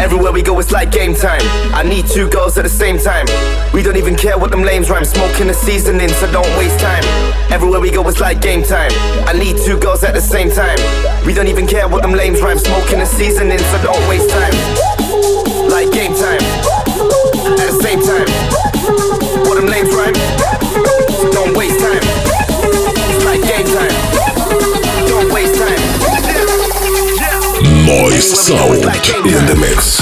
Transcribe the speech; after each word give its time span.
Everywhere 0.00 0.32
we 0.32 0.42
go, 0.42 0.58
it's 0.60 0.70
like 0.70 0.92
game 0.92 1.14
time. 1.14 1.40
I 1.74 1.82
need 1.82 2.06
two 2.06 2.28
girls 2.30 2.56
at 2.56 2.62
the 2.62 2.70
same 2.70 2.98
time. 2.98 3.26
We 3.74 3.82
don't 3.82 3.96
even 3.96 4.16
care 4.16 4.38
what 4.38 4.50
them 4.50 4.62
lames 4.62 4.88
rhyme. 4.88 5.04
Smoking 5.04 5.48
the 5.48 5.54
seasoning, 5.54 6.08
so 6.08 6.30
don't 6.30 6.48
waste 6.56 6.78
time. 6.78 7.02
Everywhere 7.50 7.80
we 7.80 7.90
go, 7.90 8.08
it's 8.08 8.20
like 8.20 8.40
game 8.40 8.62
time. 8.62 8.92
I 9.26 9.32
need 9.32 9.56
two 9.64 9.78
girls 9.78 10.04
at 10.04 10.14
the 10.14 10.20
same 10.20 10.50
time. 10.50 10.78
We 11.26 11.34
don't 11.34 11.48
even 11.48 11.66
care 11.66 11.88
what 11.88 12.02
them 12.02 12.12
lames 12.12 12.40
rhyme. 12.40 12.58
Smoking 12.58 13.00
the 13.00 13.06
seasoning, 13.06 13.58
so 13.58 13.82
don't 13.82 14.08
waste 14.08 14.30
time. 14.30 14.54
Like 15.68 15.90
game 15.92 16.14
time. 16.14 16.42
At 17.58 17.66
the 17.66 17.78
same 17.82 18.00
time. 18.00 19.27
Sound 28.20 28.78
in 28.78 29.46
the 29.46 29.56
mix. 29.60 30.00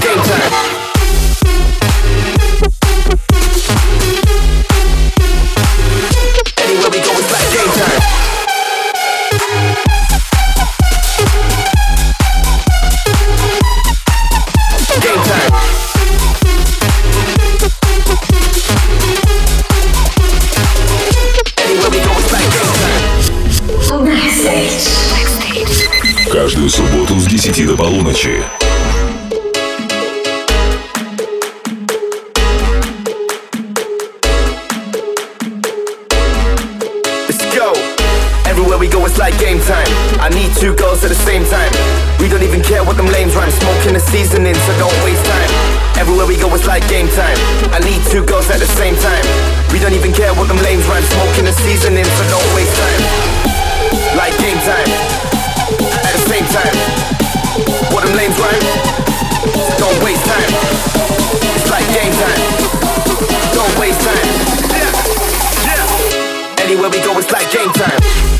Game 0.00 0.18
time. 0.18 0.83
Everywhere 38.54 38.78
we 38.78 38.86
go, 38.86 39.02
it's 39.02 39.18
like 39.18 39.34
game 39.42 39.58
time. 39.66 39.90
I 40.22 40.30
need 40.30 40.46
two 40.54 40.78
girls 40.78 41.02
at 41.02 41.10
the 41.10 41.18
same 41.26 41.42
time. 41.50 41.74
We 42.22 42.30
don't 42.30 42.46
even 42.46 42.62
care 42.62 42.86
what 42.86 42.94
them 42.94 43.10
lames 43.10 43.34
rhyme. 43.34 43.50
Smoking 43.50 43.98
the 43.98 44.04
seasoning, 44.14 44.54
so 44.54 44.70
don't 44.78 44.94
waste 45.02 45.26
time. 45.26 45.50
Everywhere 45.98 46.22
we 46.22 46.38
go, 46.38 46.46
it's 46.54 46.62
like 46.62 46.86
game 46.86 47.10
time. 47.18 47.34
I 47.74 47.82
need 47.82 47.98
two 48.14 48.22
girls 48.22 48.46
at 48.54 48.62
the 48.62 48.70
same 48.78 48.94
time. 49.02 49.26
We 49.74 49.82
don't 49.82 49.90
even 49.98 50.14
care 50.14 50.30
what 50.38 50.46
them 50.46 50.62
lames 50.62 50.86
rhyme. 50.86 51.02
Smoking 51.02 51.50
the 51.50 51.54
seasoning, 51.66 52.06
so 52.06 52.22
don't 52.30 52.46
waste 52.54 52.70
time. 52.78 53.02
Like 54.14 54.38
game 54.38 54.60
time. 54.62 54.86
At 56.06 56.14
the 56.14 56.22
same 56.30 56.46
time. 56.54 56.76
What 57.90 58.06
them 58.06 58.14
lames 58.14 58.38
rhyme. 58.38 58.66
Don't 59.82 59.98
waste 59.98 60.22
time. 60.30 60.50
It's 61.58 61.74
like 61.74 61.90
game 61.90 62.14
time. 62.22 62.40
Don't 63.50 63.74
waste 63.82 63.98
time. 63.98 64.30
Anywhere 66.62 66.88
we 66.88 67.02
go, 67.02 67.18
it's 67.18 67.34
like 67.34 67.50
game 67.50 67.74
time. 67.74 68.33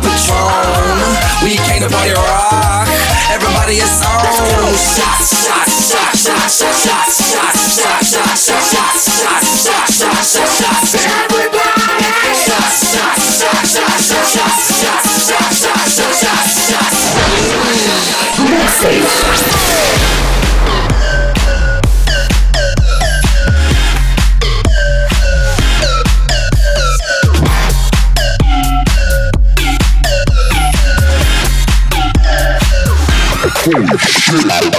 Patron, 0.00 0.98
we 1.42 1.56
came 1.66 1.82
to 1.82 1.90
party 1.90 2.12
rock. 2.12 2.88
Everybody 3.30 3.78
is 3.78 4.02
on. 4.02 4.24
Shots, 4.74 5.44
shots, 5.44 5.90
shots, 5.90 6.24
shots, 6.24 6.58
shots, 6.58 6.84
shots, 6.84 7.54
shots, 7.54 8.10
shots, 8.10 8.34
shots, 8.34 8.44
shots, 8.44 8.70
shots, 8.70 9.04
shots, 9.14 9.64
shots, 9.64 9.94
shots, 9.98 10.34
shots, 10.34 10.58
shots. 10.58 10.94
Everybody. 10.98 12.10
Shots, 12.34 12.92
shots, 12.92 13.38
shots, 13.38 13.74
shots, 13.74 14.04
shots, 14.04 14.34
shots, 14.34 14.82
shots, 14.84 15.54
shots, 15.54 15.94
shots, 15.94 16.20
shots, 16.20 16.54
shots. 16.70 17.14
Shoot. 34.26 34.73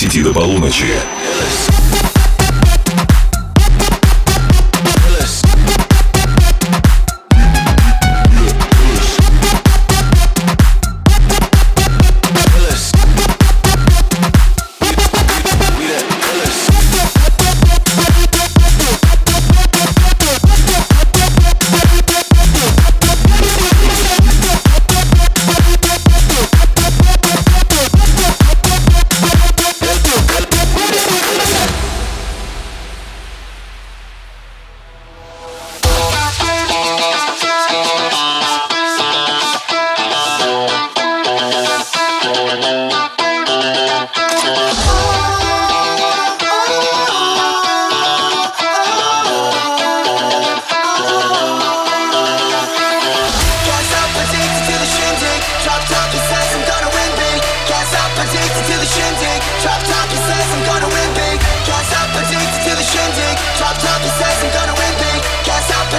10 0.08 0.22
до 0.22 0.32
полуночи. 0.32 0.86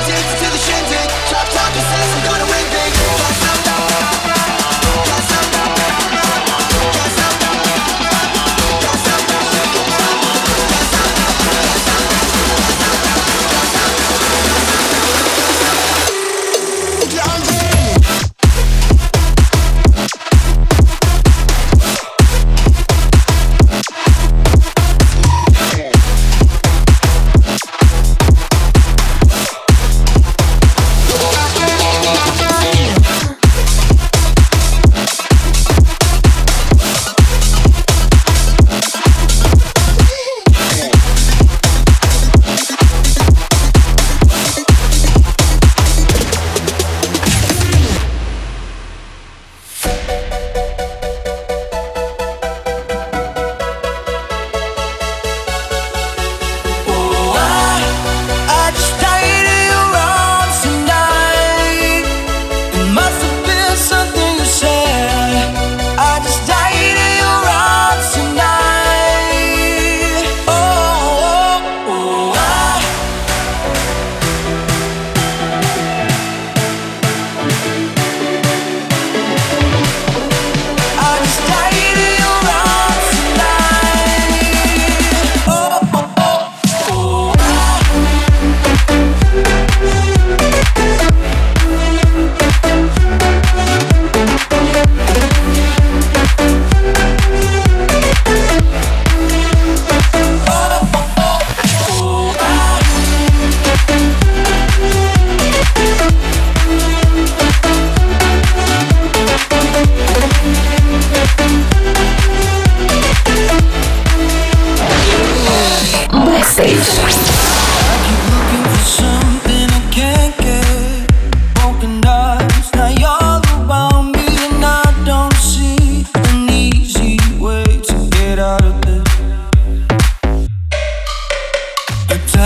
dances 0.10 0.40
to 0.40 0.50
the 0.50 0.58
shins. 0.58 0.89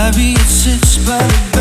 Maybe 0.04 0.32
it 0.32 0.48
sits 0.50 0.98
by 0.98 1.53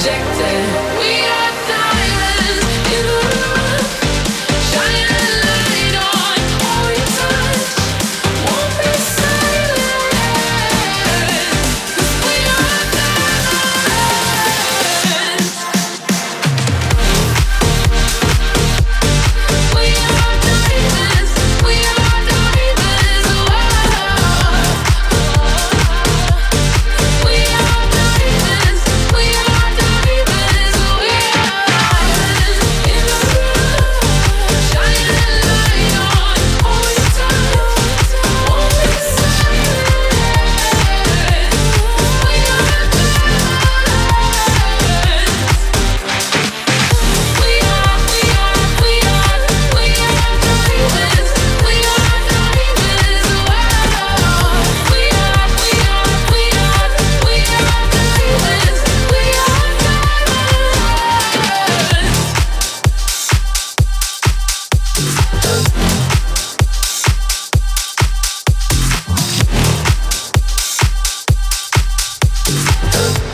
rejected. 0.00 0.89